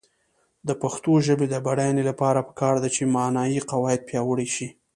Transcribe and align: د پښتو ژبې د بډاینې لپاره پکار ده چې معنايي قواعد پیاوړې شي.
د 0.67 0.69
پښتو 0.81 1.11
ژبې 1.27 1.47
د 1.49 1.55
بډاینې 1.65 2.03
لپاره 2.09 2.39
پکار 2.47 2.75
ده 2.83 2.89
چې 2.95 3.11
معنايي 3.15 3.59
قواعد 3.71 4.01
پیاوړې 4.09 4.47
شي. 4.55 4.67